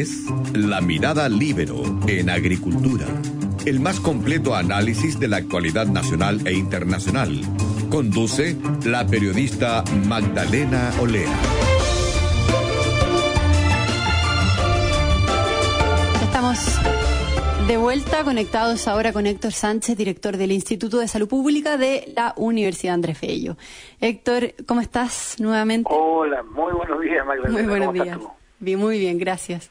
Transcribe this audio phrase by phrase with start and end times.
[0.00, 0.24] es
[0.54, 3.06] La Mirada Libero en Agricultura,
[3.66, 7.40] el más completo análisis de la actualidad nacional e internacional.
[7.90, 11.30] Conduce la periodista Magdalena Olea.
[16.22, 16.58] Estamos
[17.68, 22.32] de vuelta conectados ahora con Héctor Sánchez, director del Instituto de Salud Pública de la
[22.36, 23.56] Universidad Andrés Fello.
[24.00, 25.90] Héctor, ¿cómo estás nuevamente?
[25.92, 27.52] Hola, muy buenos días, Magdalena.
[27.52, 28.18] Muy buenos días.
[28.62, 29.70] Bien, muy bien, gracias.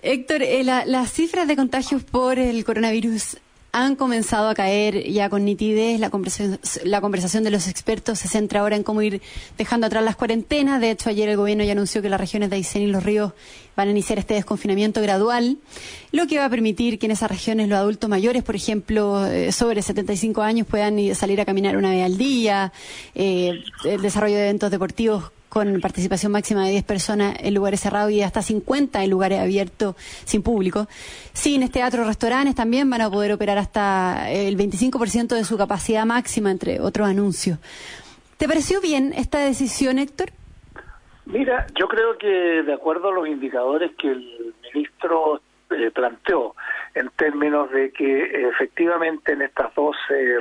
[0.00, 3.38] Héctor, eh, las cifras de contagios por el coronavirus
[3.72, 5.98] han comenzado a caer ya con nitidez.
[5.98, 9.20] La conversación, la conversación de los expertos se centra ahora en cómo ir
[9.58, 10.80] dejando atrás las cuarentenas.
[10.80, 13.32] De hecho, ayer el gobierno ya anunció que las regiones de Aysén y Los Ríos
[13.74, 15.58] van a iniciar este desconfinamiento gradual,
[16.12, 19.50] lo que va a permitir que en esas regiones los adultos mayores, por ejemplo, eh,
[19.50, 22.72] sobre 75 años, puedan salir a caminar una vez al día,
[23.16, 28.10] eh, el desarrollo de eventos deportivos con participación máxima de 10 personas en lugares cerrados
[28.12, 30.86] y hasta 50 en lugares abiertos sin público.
[31.32, 36.50] Cines, teatros, restaurantes también van a poder operar hasta el 25% de su capacidad máxima,
[36.50, 37.58] entre otros anuncios.
[38.36, 40.30] ¿Te pareció bien esta decisión, Héctor?
[41.26, 46.54] Mira, yo creo que de acuerdo a los indicadores que el ministro eh, planteó,
[46.94, 49.96] en términos de que efectivamente en estas dos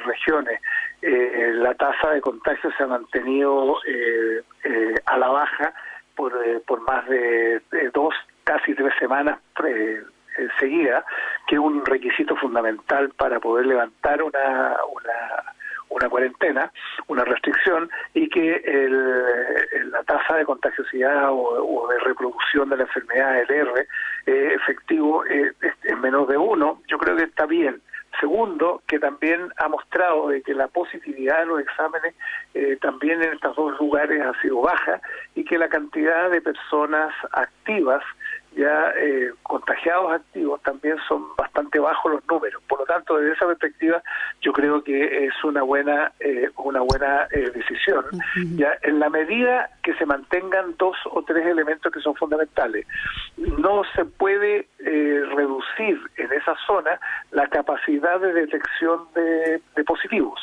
[0.05, 0.61] regiones
[1.01, 5.73] eh, la tasa de contagio se ha mantenido eh, eh, a la baja
[6.15, 7.61] por, por más de,
[7.93, 8.13] dos,
[8.43, 9.39] casi tres semanas
[10.59, 11.03] seguidas,
[11.47, 15.53] que es un requisito fundamental para poder levantar una, una
[15.89, 16.71] una cuarentena,
[17.07, 23.39] una restricción, y que el, la tasa de contagiosidad o, de reproducción de la enfermedad,
[23.39, 23.87] el R,
[24.25, 25.53] efectivo, es
[26.01, 27.81] menos de uno, yo creo que está bien.
[28.19, 32.15] Segundo, que también ha mostrado de que la positividad de los exámenes
[32.53, 34.99] eh, también en estos dos lugares ha sido baja
[35.35, 38.03] y que la cantidad de personas activas
[38.57, 42.61] ya eh, contagiados activos también son bastante bajos los números.
[42.67, 44.01] Por lo tanto, desde esa perspectiva,
[44.41, 48.03] yo creo que es una buena eh, una buena eh, decisión.
[48.55, 52.85] Ya en la medida que se mantengan dos o tres elementos que son fundamentales,
[53.37, 56.99] no se puede reducir en esa zona
[57.31, 60.39] la capacidad de detección de, de positivos,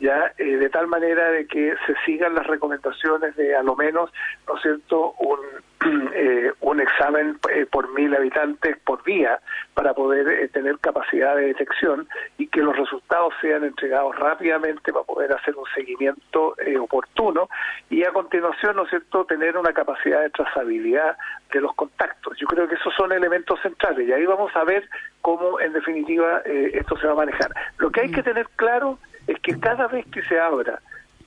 [0.00, 4.10] ya de tal manera de que se sigan las recomendaciones de a lo menos,
[4.46, 5.38] ¿no es cierto?, un
[6.14, 9.38] eh, un examen eh, por mil habitantes por día
[9.74, 15.04] para poder eh, tener capacidad de detección y que los resultados sean entregados rápidamente para
[15.04, 17.48] poder hacer un seguimiento oportuno
[17.90, 21.16] y a continuación, ¿no es cierto?, tener una capacidad de trazabilidad
[21.52, 22.36] de los contactos.
[22.38, 24.88] Yo creo que esos son elementos centrales y ahí vamos a ver
[25.20, 27.52] cómo, en definitiva, esto se va a manejar.
[27.78, 30.80] Lo que hay que tener claro es que cada vez que se abra,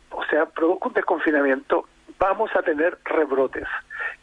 [0.09, 1.87] o sea, produzca un desconfinamiento,
[2.19, 3.67] vamos a tener rebrotes.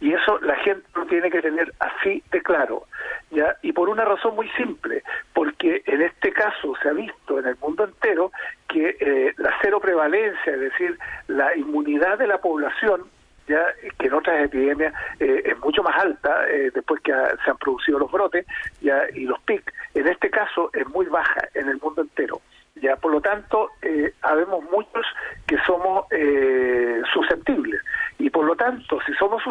[0.00, 2.84] Y eso la gente lo tiene que tener así de claro.
[3.30, 3.56] ¿ya?
[3.62, 7.56] Y por una razón muy simple, porque en este caso se ha visto en el
[7.56, 8.30] mundo entero
[8.68, 13.04] que eh, la cero prevalencia, es decir, la inmunidad de la población,
[13.48, 13.64] ya
[13.98, 17.98] que en otras epidemias eh, es mucho más alta eh, después que se han producido
[17.98, 18.46] los brotes
[18.80, 19.72] ya y los pics.
[19.94, 22.40] En este caso es muy baja en el mundo entero.
[22.80, 25.04] Ya, por lo tanto, eh, habemos muchos
[25.46, 27.80] que somos eh, susceptibles.
[28.18, 29.42] Y por lo tanto, si somos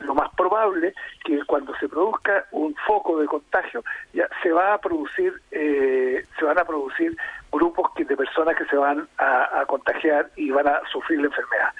[0.00, 0.94] lo más probable
[1.24, 6.44] que cuando se produzca un foco de contagio, ya se va a producir, eh, se
[6.44, 7.16] van a producir
[7.52, 11.70] grupos de personas que se van a, contagiar y van a sufrir la enfermedad.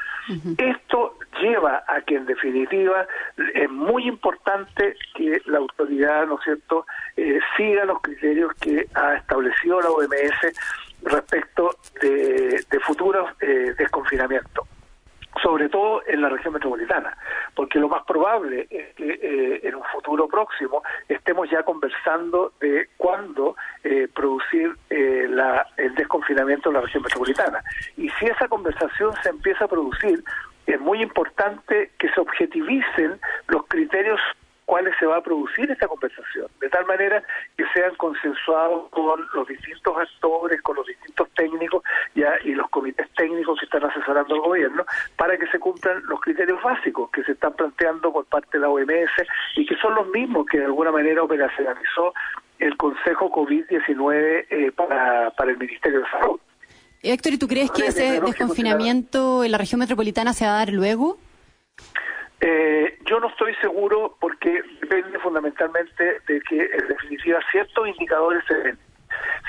[0.57, 3.07] Esto lleva a que, en definitiva,
[3.55, 6.87] es muy importante que la autoridad, ¿no es cierto?,
[7.17, 10.55] eh, siga los criterios que ha establecido la OMS
[11.03, 14.67] respecto de, futuros eh, desconfinamientos
[15.43, 17.17] sobre todo en la región metropolitana,
[17.55, 22.89] porque lo más probable es que eh, en un futuro próximo estemos ya conversando de
[22.97, 27.63] cuándo eh, producir eh, la, el desconfinamiento en la región metropolitana.
[27.97, 30.23] Y si esa conversación se empieza a producir,
[30.67, 34.21] es muy importante que se objetivicen los criterios
[34.65, 37.23] cuáles se va a producir esta conversación, de tal manera
[37.57, 41.83] que sean consensuados con los distintos actores, con los distintos técnicos
[42.15, 44.85] ya y los comités técnicos que están asesorando al gobierno
[45.17, 48.69] para que se cumplan los criterios básicos que se están planteando por parte de la
[48.69, 49.13] OMS
[49.57, 52.13] y que son los mismos que de alguna manera operacionalizó
[52.59, 56.41] el Consejo COVID-19 eh, para, para el Ministerio de Salud.
[57.03, 60.71] Héctor, ¿y tú crees que ese desconfinamiento en la región metropolitana se va a dar
[60.71, 61.19] luego?
[62.47, 68.55] Eh, yo no estoy seguro porque depende fundamentalmente de que en definitiva ciertos indicadores se
[68.55, 68.79] ven.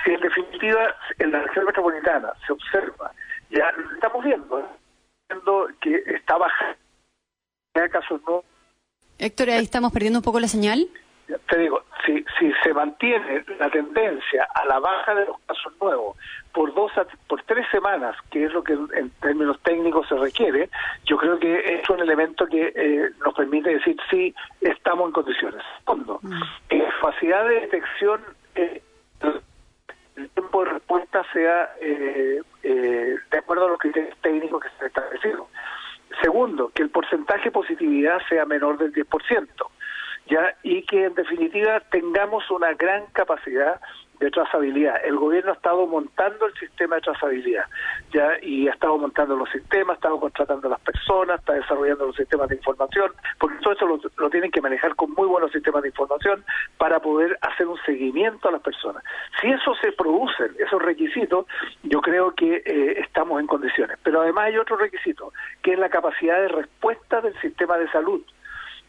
[0.06, 3.12] Si en definitiva en la región metropolitana se observa,
[3.50, 4.66] ya estamos viendo, ¿eh?
[5.28, 6.78] viendo que está bajando,
[7.92, 8.46] casos no
[9.18, 10.88] Héctor, ahí estamos perdiendo un poco la señal.
[11.28, 16.16] Te digo, si, si se mantiene la tendencia a la baja de los casos nuevos
[16.54, 16.92] por dos
[17.28, 20.70] por tres semanas, que es lo que en términos técnicos se requiere,
[21.06, 25.64] yo creo que es un elemento que eh, nos permite decir sí estamos en condiciones.
[25.80, 26.42] Segundo, mm.
[27.02, 28.22] capacidad de detección,
[28.54, 28.82] eh,
[30.16, 34.88] el tiempo de respuesta sea eh, de acuerdo a los criterios técnicos que se han
[34.88, 35.48] establecido.
[36.22, 39.48] Segundo, que el porcentaje de positividad sea menor del 10%,
[40.28, 40.56] ¿ya?
[40.64, 43.80] y que en definitiva tengamos una gran capacidad
[44.20, 44.96] de trazabilidad.
[45.04, 47.66] El gobierno ha estado montando el sistema de trazabilidad,
[48.14, 52.08] ya y ha estado montando los sistemas, ha estado contratando a las personas, está desarrollando
[52.08, 55.82] los sistemas de información, porque todo eso lo, tienen que manejar con muy buenos sistemas
[55.84, 56.44] de información
[56.78, 59.04] para poder hacer un seguimiento a las personas.
[59.42, 61.46] Si eso se produce, esos requisitos,
[61.84, 63.98] yo creo que eh, estamos en condiciones.
[64.04, 68.22] Pero además hay otro requisito, que es la capacidad de respuesta del sistema de salud.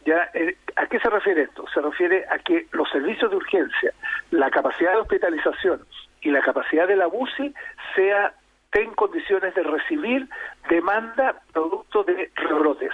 [0.06, 0.30] ¿Ya?
[0.34, 1.64] Eh, ¿A qué se refiere esto?
[1.74, 3.92] Se refiere a que los servicios de urgencia,
[4.30, 5.84] la capacidad de hospitalización
[6.22, 7.52] y la capacidad de la UCI
[7.96, 8.32] sea
[8.72, 10.28] en condiciones de recibir
[10.68, 12.92] demanda producto de rebrotes.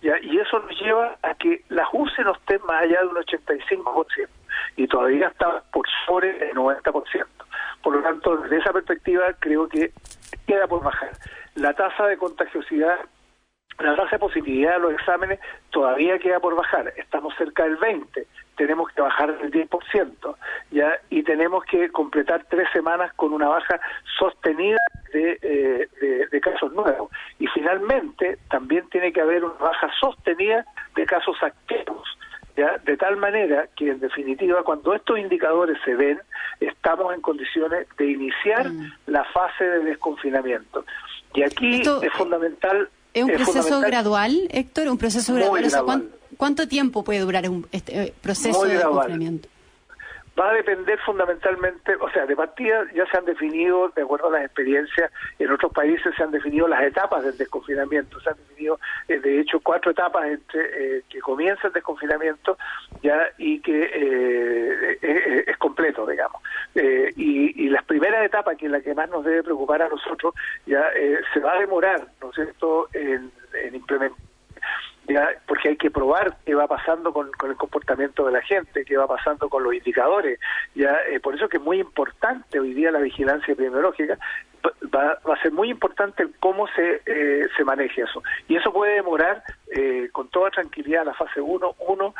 [0.00, 0.18] ¿ya?
[0.22, 4.28] Y eso nos lleva a que la UCI no esté más allá de un 85%
[4.76, 7.26] y todavía está por sobre el 90%.
[7.82, 9.92] Por lo tanto, desde esa perspectiva creo que
[10.46, 11.10] queda por bajar.
[11.56, 12.98] La tasa de contagiosidad
[13.78, 15.40] la tasa de positividad de los exámenes
[15.70, 18.26] todavía queda por bajar, estamos cerca del 20,
[18.56, 20.36] tenemos que bajar del 10%,
[20.70, 20.92] ¿ya?
[21.10, 23.80] y tenemos que completar tres semanas con una baja
[24.18, 24.78] sostenida
[25.12, 25.88] de, eh,
[26.30, 27.10] de, casos nuevos.
[27.38, 32.08] Y finalmente también tiene que haber una baja sostenida de casos activos.
[32.56, 32.78] ¿Ya?
[32.84, 36.20] de tal manera que en definitiva cuando estos indicadores se ven
[36.60, 38.92] estamos en condiciones de iniciar mm.
[39.06, 40.84] la fase de desconfinamiento
[41.34, 44.88] y aquí es fundamental ¿Es un proceso gradual, Héctor?
[44.88, 46.10] ¿Un proceso gradual?
[46.36, 49.48] ¿cuánto, tiempo puede durar un, este eh, proceso de confinamiento?
[50.38, 54.32] Va a depender fundamentalmente, o sea, de partida ya se han definido, de acuerdo a
[54.32, 58.78] las experiencias, en otros países se han definido las etapas del desconfinamiento, se han definido,
[59.08, 62.58] eh, de hecho, cuatro etapas entre eh, que comienza el desconfinamiento
[63.02, 64.98] ya y que
[65.46, 66.42] es completo, digamos.
[66.74, 70.34] Y, y, las primeras etapas, que es la que más nos debe preocupar a nosotros,
[70.66, 70.84] ya
[71.32, 74.23] se va a demorar, ¿no es cierto?, en, en implementar
[75.46, 79.06] porque hay que probar qué va pasando con, el comportamiento de la gente, qué va
[79.06, 80.38] pasando con los indicadores.
[80.74, 84.18] ya eh, Por eso que es muy importante hoy día la vigilancia epidemiológica,
[84.94, 88.22] va, va a ser muy importante cómo se, eh, se maneje eso.
[88.48, 92.14] Y eso puede demorar eh, con toda tranquilidad la fase 1, uno,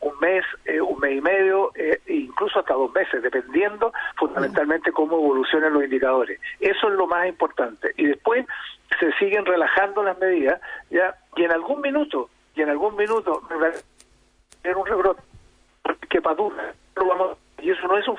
[0.00, 0.44] un mes,
[0.80, 6.40] un mes y medio, e incluso hasta dos meses, dependiendo fundamentalmente cómo evolucionan los indicadores.
[6.58, 7.92] Eso es lo más importante.
[7.98, 8.46] Y después
[8.98, 10.60] se siguen relajando las medidas,
[10.90, 13.72] ya y en algún minuto, y en algún minuto va a
[14.62, 15.22] tener un rebrote
[16.08, 16.74] que padura,
[17.60, 18.18] y eso no es un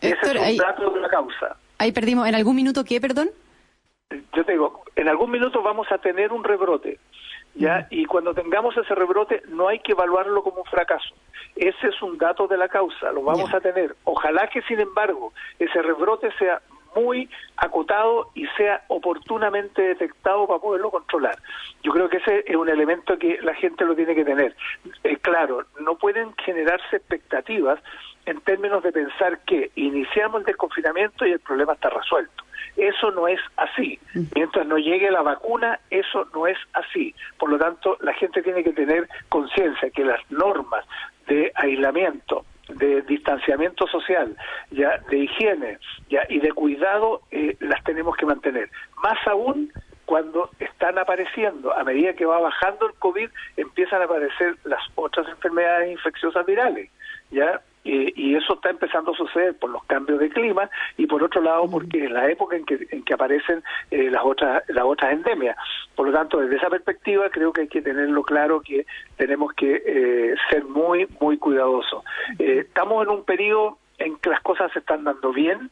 [0.00, 1.56] ese es un dato de la causa.
[1.78, 3.30] Ahí perdimos, ¿en algún minuto qué, perdón?
[4.34, 6.98] Yo te digo, en algún minuto vamos a tener un rebrote,
[7.54, 7.86] ¿ya?
[7.90, 11.14] Y cuando tengamos ese rebrote no hay que evaluarlo como un fracaso.
[11.54, 13.94] Ese es un dato de la causa, lo vamos a tener.
[14.04, 16.60] Ojalá que, sin embargo, ese rebrote sea
[16.94, 21.38] muy acotado y sea oportunamente detectado para poderlo controlar.
[21.82, 24.54] Yo creo que ese es un elemento que la gente lo tiene que tener.
[25.04, 27.78] Eh, claro, no pueden generarse expectativas
[28.26, 32.44] en términos de pensar que iniciamos el desconfinamiento y el problema está resuelto.
[32.76, 33.98] Eso no es así.
[34.34, 37.14] Mientras no llegue la vacuna, eso no es así.
[37.38, 40.84] Por lo tanto, la gente tiene que tener conciencia que las normas
[41.26, 42.44] de aislamiento,
[42.76, 44.36] de distanciamiento social,
[44.70, 48.70] ya de higiene, ya y de cuidado eh, las tenemos que mantener.
[49.02, 49.72] Más aún
[50.04, 55.28] cuando están apareciendo, a medida que va bajando el COVID, empiezan a aparecer las otras
[55.28, 56.90] enfermedades infecciosas virales,
[57.30, 61.40] ya y eso está empezando a suceder por los cambios de clima y por otro
[61.40, 65.12] lado porque es la época en que, en que aparecen eh, las otras las otras
[65.12, 65.56] endemias.
[65.94, 69.82] Por lo tanto, desde esa perspectiva creo que hay que tenerlo claro que tenemos que
[69.84, 72.04] eh, ser muy muy cuidadosos.
[72.38, 75.70] Eh, estamos en un periodo en que las cosas se están dando bien.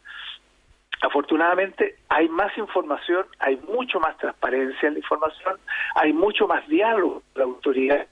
[1.02, 5.56] Afortunadamente hay más información, hay mucho más transparencia en la información,
[5.94, 8.06] hay mucho más diálogo la autoridad,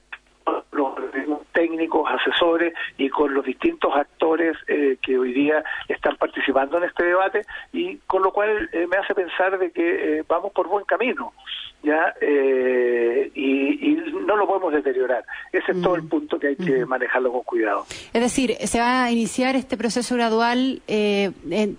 [0.71, 6.77] los técnicos técnicos, asesores y con los distintos actores eh, que hoy día están participando
[6.77, 7.41] en este debate
[7.73, 11.33] y con lo cual eh, me hace pensar de que vamos por buen camino
[11.81, 15.23] ya y, y, no lo podemos deteriorar.
[15.53, 17.85] Ese es todo el punto que hay que manejarlo con cuidado.
[18.11, 20.81] Es decir, se va a iniciar este proceso gradual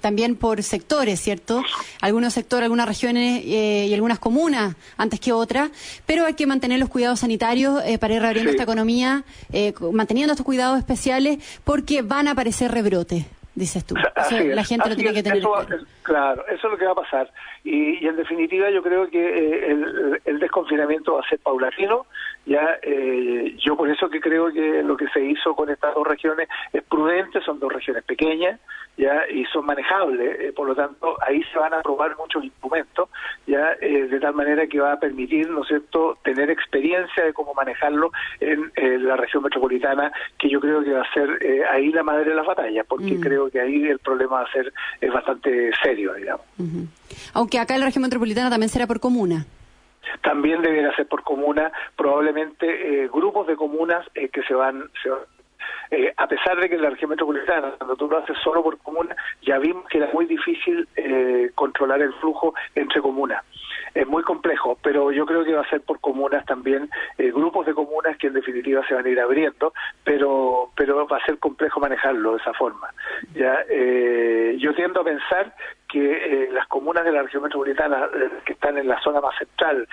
[0.01, 1.63] también por sectores, ¿cierto?
[2.01, 5.71] Algunos sectores, algunas regiones y algunas comunas antes que otras,
[6.07, 9.25] pero hay que mantener los cuidados sanitarios para ir reabriendo esta economía,
[9.69, 13.95] eh, manteniendo estos cuidados especiales, porque van a aparecer rebrotes, dices tú.
[14.31, 15.43] la gente lo tiene que tener.
[16.09, 17.31] Claro, eso es lo que va a pasar.
[17.63, 22.07] Y, en definitiva yo creo que eh, el, el, desconfinamiento va a ser paulatino.
[22.47, 26.07] Ya, eh, yo por eso que creo que lo que se hizo con estas dos
[26.07, 28.59] regiones es prudente, son dos regiones pequeñas,
[28.99, 33.09] ya y son manejables, eh, por lo tanto ahí se van a probar muchos instrumentos,
[33.47, 37.33] ya eh, de tal manera que va a permitir, ¿no es cierto?, tener experiencia de
[37.33, 38.11] cómo manejarlo
[38.41, 38.73] en
[39.07, 42.35] la región metropolitana, que yo creo que va a ser eh, ahí la madre de
[42.35, 43.21] las batallas, porque mm.
[43.21, 46.47] creo que ahí el problema va a ser es bastante serio, digamos.
[47.35, 49.47] Aunque acá en la región metropolitana también será por comuna
[50.23, 55.21] también debería ser por comuna, probablemente grupos de comunas que se van, se van
[55.91, 58.79] eh, a pesar de que en la región metropolitana, cuando tú lo haces solo por
[58.79, 63.43] comuna, ya vimos que era muy difícil eh, controlar el flujo entre comunas.
[63.95, 67.67] Es muy complejo, pero yo creo que va a ser por comunas también, eh, grupos
[67.67, 69.73] de comunas que en definitiva se van a ir abriendo,
[70.05, 72.93] pero pero va a ser complejo manejarlo de esa forma.
[73.35, 73.65] Ya,
[74.59, 75.55] yo tiendo a pensar
[75.89, 78.09] que las comunas de la región metropolitana
[78.45, 79.89] que están en la zona más central,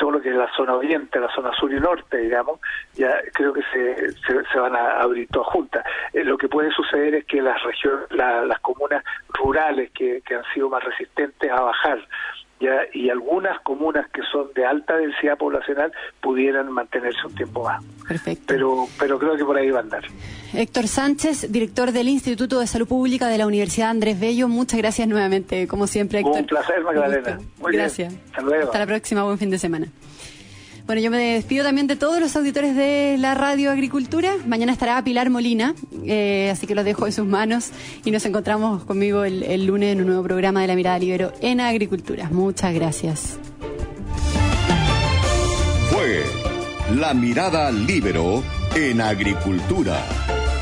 [0.00, 2.58] todo lo que es la zona oriente, la zona sur y norte, digamos,
[2.94, 4.12] ya creo que se,
[4.50, 5.84] se, van a abrir todas juntas.
[6.14, 10.44] Eh, lo que puede suceder es que las regiones, las comunas rurales que, que han
[10.54, 11.98] sido más resistentes a bajar,
[12.60, 17.82] ya, y algunas comunas que son de alta densidad poblacional pudieran mantenerse un tiempo más.
[18.06, 18.44] Perfecto.
[18.46, 20.04] Pero, pero creo que por ahí va a andar.
[20.52, 25.08] Héctor Sánchez, director del Instituto de Salud Pública de la Universidad Andrés Bello, muchas gracias
[25.08, 26.40] nuevamente, como siempre, Héctor.
[26.40, 27.38] Un placer, Magdalena.
[27.58, 28.14] Muy gracias.
[28.26, 28.64] Hasta luego.
[28.64, 29.86] Hasta la próxima, buen fin de semana.
[30.90, 34.34] Bueno, yo me despido también de todos los auditores de la Radio Agricultura.
[34.44, 37.68] Mañana estará Pilar Molina, eh, así que los dejo en sus manos
[38.04, 41.32] y nos encontramos conmigo el, el lunes en un nuevo programa de La Mirada Libero
[41.42, 42.28] en Agricultura.
[42.32, 43.38] Muchas gracias.
[45.90, 46.24] Fue
[46.96, 48.42] La Mirada Libero
[48.74, 50.04] en Agricultura.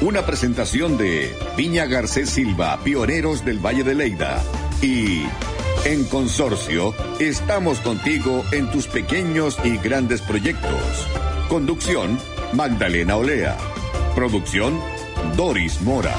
[0.03, 4.43] Una presentación de Piña Garcés Silva, pioneros del Valle de Leida.
[4.83, 5.23] Y
[5.85, 10.73] en Consorcio, estamos contigo en tus pequeños y grandes proyectos.
[11.49, 12.19] Conducción,
[12.53, 13.57] Magdalena Olea.
[14.15, 14.79] Producción,
[15.37, 16.15] Doris Mora.